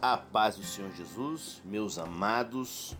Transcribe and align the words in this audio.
A 0.00 0.16
paz 0.16 0.54
do 0.54 0.62
Senhor 0.62 0.92
Jesus, 0.92 1.60
meus 1.64 1.98
amados, 1.98 2.96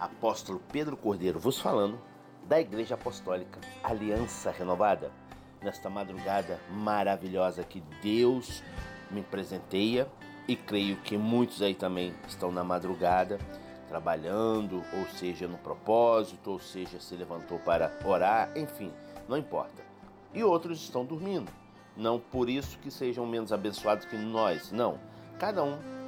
apóstolo 0.00 0.62
Pedro 0.72 0.96
Cordeiro 0.96 1.38
vos 1.38 1.60
falando 1.60 2.00
da 2.48 2.58
Igreja 2.58 2.94
Apostólica 2.94 3.60
Aliança 3.84 4.50
Renovada. 4.50 5.12
Nesta 5.60 5.90
madrugada 5.90 6.58
maravilhosa 6.70 7.62
que 7.62 7.82
Deus 8.02 8.62
me 9.10 9.20
presenteia 9.22 10.08
e 10.48 10.56
creio 10.56 10.96
que 11.02 11.18
muitos 11.18 11.60
aí 11.60 11.74
também 11.74 12.14
estão 12.26 12.50
na 12.50 12.64
madrugada 12.64 13.38
trabalhando, 13.86 14.82
ou 14.98 15.06
seja, 15.18 15.46
no 15.46 15.58
propósito, 15.58 16.50
ou 16.50 16.58
seja, 16.58 16.98
se 16.98 17.14
levantou 17.14 17.58
para 17.58 17.92
orar, 18.06 18.50
enfim, 18.56 18.90
não 19.28 19.36
importa. 19.36 19.84
E 20.32 20.42
outros 20.42 20.80
estão 20.80 21.04
dormindo. 21.04 21.52
Não 21.94 22.18
por 22.18 22.48
isso 22.48 22.78
que 22.78 22.90
sejam 22.90 23.26
menos 23.26 23.52
abençoados 23.52 24.06
que 24.06 24.16
nós, 24.16 24.72
não. 24.72 24.98
Cada 25.38 25.62
um 25.62 26.01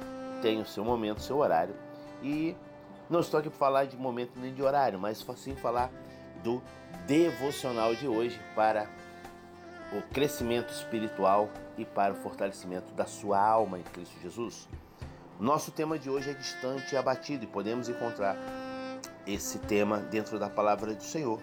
tem 0.45 0.61
o 0.61 0.65
seu 0.65 0.85
momento, 0.85 1.17
o 1.17 1.21
seu 1.21 1.37
horário. 1.37 1.73
E 2.21 2.55
não 3.09 3.19
estou 3.19 3.39
aqui 3.39 3.49
para 3.49 3.57
falar 3.57 3.85
de 3.85 3.97
momento 3.97 4.33
nem 4.39 4.53
de 4.53 4.61
horário, 4.61 4.99
mas 4.99 5.25
sim 5.37 5.55
falar 5.55 5.89
do 6.43 6.61
devocional 7.07 7.95
de 7.95 8.07
hoje 8.07 8.39
para 8.55 8.87
o 9.91 10.03
crescimento 10.13 10.71
espiritual 10.71 11.49
e 11.79 11.83
para 11.83 12.13
o 12.13 12.15
fortalecimento 12.15 12.93
da 12.93 13.07
sua 13.07 13.39
alma 13.39 13.79
em 13.79 13.81
Cristo 13.81 14.21
Jesus. 14.21 14.69
Nosso 15.39 15.71
tema 15.71 15.97
de 15.97 16.11
hoje 16.11 16.29
é 16.29 16.33
distante 16.35 16.93
e 16.93 16.97
abatido 16.97 17.45
e 17.45 17.47
podemos 17.47 17.89
encontrar 17.89 18.37
esse 19.25 19.57
tema 19.57 19.97
dentro 19.97 20.37
da 20.37 20.47
palavra 20.47 20.93
do 20.93 21.03
Senhor. 21.03 21.41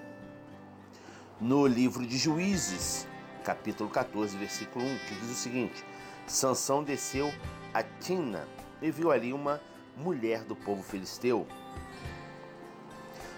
No 1.41 1.67
livro 1.67 2.07
de 2.07 2.17
Juízes, 2.17 3.09
capítulo 3.43 3.91
14, 3.91 4.37
versículo 4.37 4.85
1, 4.85 4.99
que 5.09 5.15
diz 5.17 5.31
o 5.33 5.35
seguinte: 5.35 5.85
Sansão 6.25 6.85
desceu 6.85 7.33
a 7.75 7.83
Tina 7.83 8.47
e 8.83 8.91
viu 8.91 9.11
ali 9.11 9.33
uma 9.33 9.61
mulher 9.97 10.43
do 10.45 10.57
povo 10.57 10.83
filisteu. 10.83 11.47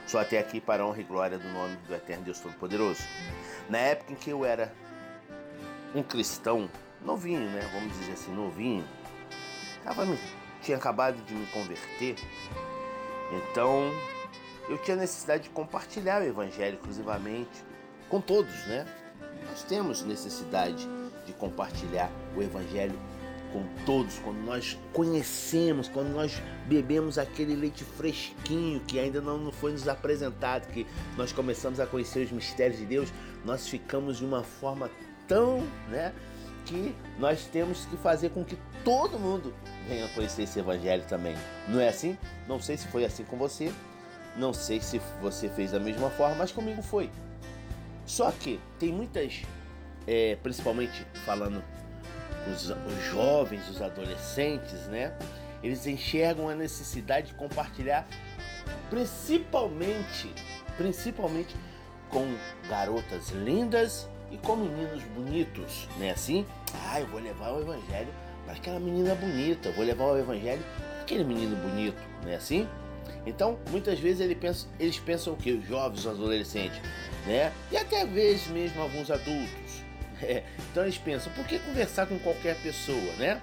Só 0.06 0.20
até 0.20 0.38
aqui 0.38 0.60
para 0.60 0.82
a 0.82 0.86
honra 0.86 1.00
e 1.00 1.04
glória 1.04 1.38
do 1.38 1.48
nome 1.48 1.76
do 1.88 1.94
Eterno 1.94 2.24
Deus 2.24 2.40
Todo-Poderoso. 2.40 3.02
Na 3.68 3.78
época 3.78 4.12
em 4.12 4.16
que 4.16 4.30
eu 4.30 4.44
era 4.44 4.72
um 5.94 6.02
cristão, 6.02 6.68
novinho, 7.00 7.48
né? 7.50 7.68
Vamos 7.72 7.96
dizer 7.98 8.12
assim, 8.12 8.32
novinho, 8.32 8.84
tava, 9.82 10.06
tinha 10.62 10.76
acabado 10.76 11.22
de 11.24 11.34
me 11.34 11.46
converter, 11.46 12.16
então 13.32 13.90
eu 14.68 14.78
tinha 14.78 14.96
necessidade 14.96 15.44
de 15.44 15.50
compartilhar 15.50 16.22
o 16.22 16.24
Evangelho 16.24 16.74
exclusivamente 16.74 17.64
com 18.08 18.20
todos, 18.20 18.66
né? 18.66 18.86
Nós 19.48 19.62
temos 19.62 20.02
necessidade 20.02 20.88
de 21.26 21.32
compartilhar 21.34 22.10
o 22.36 22.42
Evangelho 22.42 22.98
com 23.54 23.64
todos, 23.86 24.18
quando 24.18 24.38
nós 24.44 24.76
conhecemos, 24.92 25.88
quando 25.88 26.08
nós 26.08 26.42
bebemos 26.66 27.18
aquele 27.18 27.54
leite 27.54 27.84
fresquinho 27.84 28.80
que 28.80 28.98
ainda 28.98 29.20
não 29.20 29.52
foi 29.52 29.70
nos 29.70 29.86
apresentado, 29.86 30.66
que 30.72 30.84
nós 31.16 31.32
começamos 31.32 31.78
a 31.78 31.86
conhecer 31.86 32.24
os 32.24 32.32
mistérios 32.32 32.80
de 32.80 32.84
Deus, 32.84 33.12
nós 33.44 33.68
ficamos 33.68 34.18
de 34.18 34.24
uma 34.24 34.42
forma 34.42 34.90
tão, 35.28 35.64
né, 35.88 36.12
que 36.66 36.92
nós 37.16 37.44
temos 37.46 37.84
que 37.86 37.96
fazer 37.96 38.30
com 38.30 38.44
que 38.44 38.58
todo 38.82 39.20
mundo 39.20 39.54
venha 39.86 40.08
conhecer 40.08 40.42
esse 40.42 40.58
evangelho 40.58 41.04
também. 41.08 41.36
Não 41.68 41.78
é 41.78 41.88
assim? 41.88 42.18
Não 42.48 42.58
sei 42.58 42.76
se 42.76 42.88
foi 42.88 43.04
assim 43.04 43.22
com 43.22 43.36
você, 43.36 43.72
não 44.36 44.52
sei 44.52 44.80
se 44.80 45.00
você 45.22 45.48
fez 45.48 45.70
da 45.70 45.78
mesma 45.78 46.10
forma, 46.10 46.34
mas 46.34 46.50
comigo 46.50 46.82
foi. 46.82 47.08
Só 48.04 48.32
que 48.32 48.58
tem 48.80 48.92
muitas, 48.92 49.42
é, 50.08 50.36
principalmente 50.42 51.06
falando 51.24 51.62
os, 52.50 52.70
os 52.70 53.04
jovens, 53.10 53.68
os 53.68 53.80
adolescentes, 53.80 54.86
né? 54.86 55.16
Eles 55.62 55.86
enxergam 55.86 56.48
a 56.48 56.54
necessidade 56.54 57.28
de 57.28 57.34
compartilhar, 57.34 58.06
principalmente, 58.90 60.32
principalmente 60.76 61.56
com 62.10 62.26
garotas 62.68 63.30
lindas 63.30 64.08
e 64.30 64.36
com 64.36 64.56
meninos 64.56 65.02
bonitos, 65.04 65.88
né? 65.98 66.10
Assim, 66.10 66.46
ah, 66.86 67.00
eu 67.00 67.06
vou 67.06 67.20
levar 67.20 67.52
o 67.52 67.60
evangelho 67.60 68.12
para 68.44 68.54
aquela 68.54 68.78
menina 68.78 69.14
bonita, 69.14 69.70
vou 69.72 69.84
levar 69.84 70.04
o 70.04 70.18
evangelho 70.18 70.62
para 70.92 71.02
aquele 71.02 71.24
menino 71.24 71.56
bonito, 71.56 72.00
né? 72.24 72.36
Assim. 72.36 72.68
Então, 73.26 73.58
muitas 73.70 73.98
vezes 73.98 74.20
ele 74.20 74.34
pensa, 74.34 74.66
eles 74.78 74.98
pensam 74.98 75.32
o 75.32 75.36
que? 75.36 75.52
Os 75.52 75.66
jovens, 75.66 76.00
os 76.00 76.06
adolescentes, 76.06 76.78
né? 77.26 77.52
E 77.72 77.76
até 77.76 78.04
vezes 78.04 78.48
mesmo 78.48 78.82
alguns 78.82 79.10
adultos 79.10 79.63
é, 80.30 80.44
então 80.70 80.82
eles 80.82 80.98
pensam, 80.98 81.32
por 81.32 81.46
que 81.46 81.58
conversar 81.58 82.06
com 82.06 82.18
qualquer 82.18 82.56
pessoa, 82.56 83.12
né? 83.18 83.40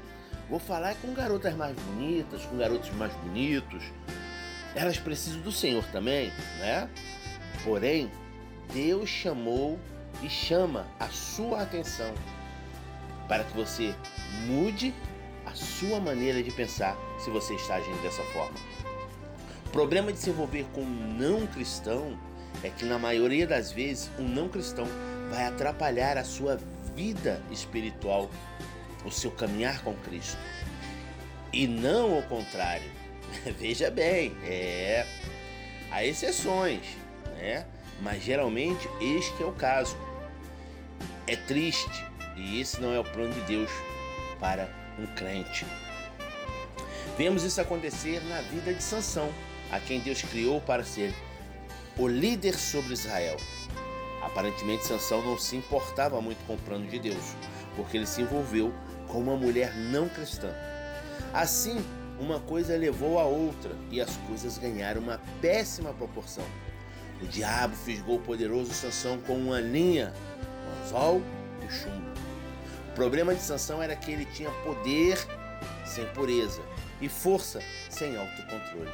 Vou 0.50 0.60
falar 0.60 0.96
com 0.96 1.14
garotas 1.14 1.56
mais 1.56 1.76
bonitas, 1.76 2.46
com 2.46 2.58
garotos 2.58 2.90
mais 2.92 3.14
bonitos. 3.14 3.84
Elas 4.76 4.98
precisam 4.98 5.42
do 5.42 5.52
Senhor 5.52 5.84
também, 5.86 6.32
né? 6.60 6.90
Porém, 7.64 8.12
Deus 8.74 9.10
chamou 9.10 9.80
e 10.22 10.30
chama 10.30 10.88
a 11.00 11.08
sua 11.08 11.62
atenção 11.62 12.14
para 13.28 13.44
que 13.44 13.56
você 13.56 13.96
mude 14.46 14.94
a 15.46 15.54
sua 15.54 16.00
maneira 16.00 16.44
de 16.44 16.52
pensar 16.52 16.98
se 17.20 17.30
você 17.30 17.54
está 17.56 17.76
agindo 17.76 18.02
dessa 18.02 18.24
forma. 18.26 18.58
O 19.66 19.70
problema 19.70 20.12
de 20.12 20.20
se 20.20 20.30
envolver 20.30 20.66
com 20.74 20.82
um 20.82 21.16
não 21.18 21.48
cristão 21.48 22.18
é 22.64 22.70
que 22.70 22.86
na 22.86 23.00
maioria 23.00 23.48
das 23.48 23.72
vezes 23.72 24.12
um 24.20 24.28
não 24.28 24.50
cristão 24.50 24.86
vai 25.32 25.48
atrapalhar 25.48 26.18
a 26.18 26.24
sua 26.24 26.60
vida 26.94 27.42
espiritual, 27.50 28.30
o 29.06 29.10
seu 29.10 29.32
caminhar 29.32 29.82
com 29.82 29.94
Cristo. 29.96 30.38
E 31.54 31.66
não 31.66 32.20
o 32.20 32.24
contrário. 32.24 32.90
Veja 33.58 33.90
bem, 33.90 34.36
é 34.44 35.06
há 35.90 36.06
exceções, 36.06 36.82
né? 37.38 37.66
Mas 38.02 38.24
geralmente 38.24 38.88
este 39.00 39.42
é 39.42 39.46
o 39.46 39.54
caso. 39.54 39.98
É 41.28 41.36
triste 41.36 42.06
e 42.36 42.60
esse 42.60 42.82
não 42.82 42.94
é 42.94 43.00
o 43.00 43.04
plano 43.04 43.34
de 43.34 43.42
Deus 43.42 43.72
para 44.40 44.70
um 45.00 45.06
crente. 45.16 45.66
Vemos 47.18 47.44
isso 47.44 47.62
acontecer 47.62 48.22
na 48.26 48.42
vida 48.42 48.74
de 48.74 48.82
Sansão, 48.82 49.32
a 49.72 49.80
quem 49.80 50.00
Deus 50.00 50.22
criou 50.24 50.60
para 50.60 50.84
ser 50.84 51.14
o 51.98 52.08
líder 52.08 52.56
sobre 52.56 52.94
Israel. 52.94 53.38
Aparentemente, 54.22 54.86
Sansão 54.86 55.22
não 55.24 55.38
se 55.38 55.56
importava 55.56 56.22
muito 56.22 56.46
com 56.46 56.54
o 56.54 56.60
plano 56.60 56.88
de 56.88 57.00
Deus, 57.00 57.36
porque 57.76 57.98
ele 57.98 58.06
se 58.06 58.22
envolveu 58.22 58.74
com 59.08 59.20
uma 59.20 59.36
mulher 59.36 59.76
não 59.76 60.08
cristã. 60.08 60.54
Assim, 61.34 61.84
uma 62.20 62.40
coisa 62.40 62.78
levou 62.78 63.20
a 63.20 63.24
outra 63.24 63.72
e 63.90 64.00
as 64.00 64.16
coisas 64.28 64.58
ganharam 64.58 65.02
uma 65.02 65.20
péssima 65.42 65.94
proporção. 65.94 66.46
O 67.22 67.28
diabo 67.28 67.76
fisgou 67.76 68.18
o 68.18 68.22
poderoso 68.22 68.74
Sansão 68.74 69.20
com 69.22 69.34
uma 69.34 69.60
linha, 69.60 70.14
um 70.66 70.84
anzol 70.84 71.22
e 71.64 71.72
chumbo. 71.72 72.12
O 72.92 72.94
problema 72.94 73.34
de 73.34 73.42
Sansão 73.42 73.82
era 73.82 73.96
que 73.96 74.12
ele 74.12 74.26
tinha 74.26 74.52
poder 74.64 75.18
sem 75.86 76.06
pureza 76.08 76.62
e 77.02 77.10
força 77.10 77.60
sem 77.90 78.18
autocontrole. 78.18 78.92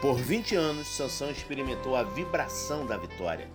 Por 0.00 0.16
20 0.16 0.54
anos, 0.54 0.86
Sansão 0.88 1.30
experimentou 1.30 1.96
a 1.96 2.02
vibração 2.02 2.86
da 2.86 2.96
vitória. 2.96 3.48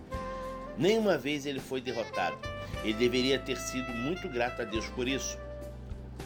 Nenhuma 0.76 1.16
vez 1.16 1.46
ele 1.46 1.60
foi 1.60 1.80
derrotado. 1.80 2.36
Ele 2.82 2.94
deveria 2.94 3.38
ter 3.38 3.56
sido 3.56 3.90
muito 3.92 4.28
grato 4.28 4.62
a 4.62 4.64
Deus 4.64 4.86
por 4.88 5.06
isso. 5.06 5.38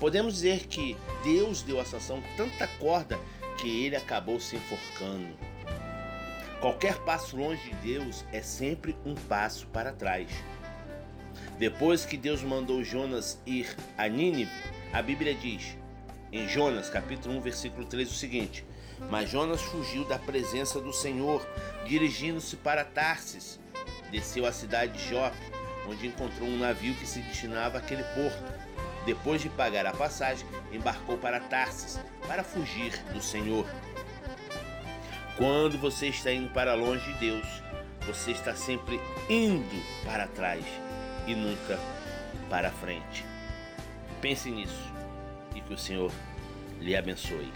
Podemos 0.01 0.35
dizer 0.35 0.67
que 0.67 0.97
Deus 1.23 1.63
deu 1.63 1.81
a 1.81 1.85
Sansão 1.85 2.23
tanta 2.37 2.67
corda 2.79 3.19
que 3.59 3.85
ele 3.85 3.97
acabou 3.97 4.41
se 4.41 4.57
enforcando. 4.57 5.37
Qualquer 6.61 6.97
passo 7.01 7.37
longe 7.37 7.71
de 7.71 7.75
Deus 7.77 8.25
é 8.33 8.41
sempre 8.43 8.97
um 9.05 9.15
passo 9.15 9.67
para 9.69 9.93
trás. 9.93 10.29
Depois 11.59 12.05
que 12.05 12.17
Deus 12.17 12.43
mandou 12.43 12.83
Jonas 12.83 13.41
ir 13.47 13.77
a 13.97 14.09
Nínive, 14.09 14.51
a 14.93 15.03
Bíblia 15.03 15.35
diz, 15.35 15.77
em 16.33 16.49
Jonas 16.49 16.89
capítulo 16.89 17.37
1, 17.37 17.41
versículo 17.41 17.85
3, 17.87 18.11
o 18.11 18.15
seguinte: 18.15 18.65
Mas 19.11 19.31
Jonas 19.31 19.63
fugiu 19.63 20.05
da 20.05 20.19
presença 20.19 20.81
do 20.81 20.93
Senhor, 20.93 21.47
dirigindo-se 21.87 22.57
para 22.57 22.85
Tarsis 22.85 23.61
desceu 24.11 24.47
à 24.47 24.53
cidade 24.53 24.93
de 24.93 25.09
Jope, 25.11 25.37
onde 25.89 26.07
encontrou 26.07 26.49
um 26.49 26.59
navio 26.59 26.95
que 26.95 27.07
se 27.07 27.21
destinava 27.21 27.79
àquele 27.79 28.03
porto. 28.03 28.69
Depois 29.07 29.41
de 29.41 29.49
pagar 29.49 29.87
a 29.87 29.93
passagem, 29.93 30.47
embarcou 30.73 31.17
para 31.17 31.41
Tarsis 31.41 31.99
para 32.27 32.45
fugir 32.45 32.93
do 33.13 33.23
Senhor. 33.23 33.67
Quando 35.37 35.79
você 35.79 36.09
está 36.09 36.33
indo 36.33 36.51
para 36.51 36.75
longe 36.75 37.13
de 37.13 37.19
Deus, 37.19 37.47
você 38.07 38.33
está 38.33 38.55
sempre 38.55 39.01
indo 39.31 39.83
para 40.05 40.27
trás 40.27 40.65
e 41.27 41.35
nunca 41.35 41.79
para 42.51 42.71
frente. 42.71 43.25
Pense 44.21 44.51
nisso 44.51 44.93
e 45.55 45.61
que 45.61 45.73
o 45.73 45.79
Senhor 45.79 46.11
lhe 46.81 46.97
abençoe. 46.97 47.53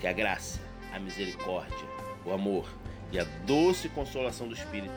Que 0.00 0.06
a 0.06 0.12
graça, 0.12 0.60
a 0.92 0.98
misericórdia, 0.98 1.88
o 2.24 2.32
amor 2.32 2.68
e 3.12 3.18
a 3.18 3.24
doce 3.46 3.88
consolação 3.88 4.48
do 4.48 4.54
Espírito 4.54 4.94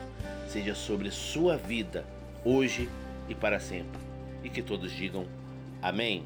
seja 0.48 0.74
sobre 0.74 1.10
sua 1.10 1.56
vida, 1.56 2.04
hoje 2.44 2.88
e 3.28 3.34
para 3.34 3.60
sempre. 3.60 4.00
E 4.42 4.48
que 4.48 4.62
todos 4.62 4.90
digam 4.92 5.26
amém. 5.80 6.24